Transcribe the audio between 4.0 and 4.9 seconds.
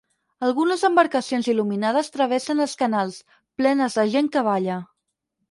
de gent que balla.